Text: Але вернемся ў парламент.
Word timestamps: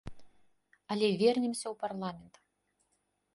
Але 0.95 1.07
вернемся 1.21 1.63
ў 1.63 1.75
парламент. 1.85 2.33